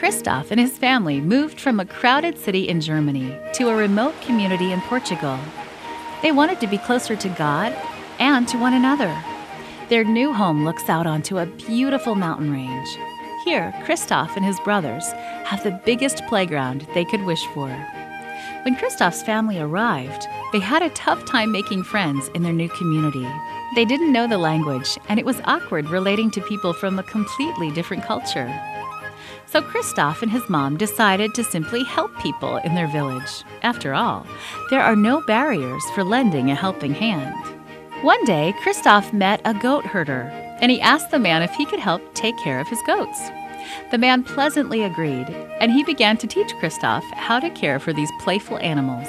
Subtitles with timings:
[0.00, 4.72] Christoph and his family moved from a crowded city in Germany to a remote community
[4.72, 5.38] in Portugal.
[6.22, 7.76] They wanted to be closer to God
[8.18, 9.14] and to one another.
[9.90, 12.88] Their new home looks out onto a beautiful mountain range.
[13.44, 15.06] Here, Christoph and his brothers
[15.44, 17.68] have the biggest playground they could wish for.
[18.62, 23.28] When Christoph's family arrived, they had a tough time making friends in their new community.
[23.74, 27.70] They didn't know the language, and it was awkward relating to people from a completely
[27.72, 28.50] different culture.
[29.50, 33.42] So Christoph and his mom decided to simply help people in their village.
[33.62, 34.24] After all,
[34.70, 37.34] there are no barriers for lending a helping hand.
[38.02, 41.80] One day, Christoph met a goat herder, and he asked the man if he could
[41.80, 43.28] help take care of his goats.
[43.90, 45.28] The man pleasantly agreed,
[45.58, 49.08] and he began to teach Christoph how to care for these playful animals.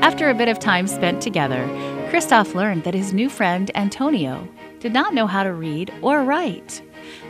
[0.00, 1.66] After a bit of time spent together,
[2.08, 4.46] Christoph learned that his new friend Antonio
[4.78, 6.82] did not know how to read or write.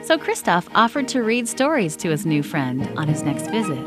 [0.05, 3.79] So Christoph offered to read stories to his new friend on his next visit.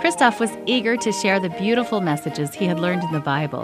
[0.00, 3.62] Christoph was eager to share the beautiful messages he had learned in the Bible,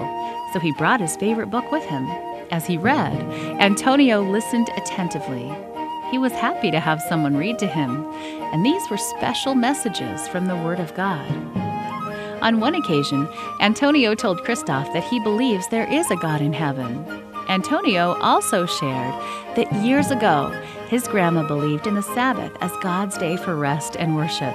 [0.53, 2.07] so he brought his favorite book with him.
[2.53, 3.13] As he read,
[3.61, 5.53] Antonio listened attentively.
[6.13, 8.07] He was happy to have someone read to him,
[8.53, 11.29] and these were special messages from the Word of God.
[12.43, 13.29] On one occasion,
[13.61, 17.05] Antonio told Christoph that he believes there is a God in heaven.
[17.49, 19.15] Antonio also shared
[19.57, 20.53] that years ago,
[20.89, 24.55] his grandma believed in the Sabbath as God's day for rest and worship.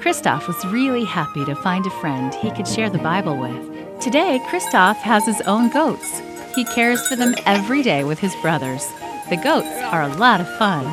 [0.00, 4.00] Christoph was really happy to find a friend he could share the Bible with.
[4.00, 6.20] Today, Christoph has his own goats.
[6.54, 8.86] He cares for them every day with his brothers.
[9.30, 10.84] The goats are a lot of fun.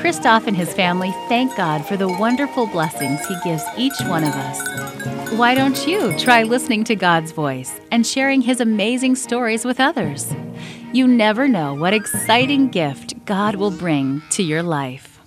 [0.00, 4.34] Christoph and his family thank God for the wonderful blessings he gives each one of
[4.34, 5.32] us.
[5.38, 10.34] Why don't you try listening to God's voice and sharing his amazing stories with others?
[10.92, 15.18] You never know what exciting gift God will bring to your life.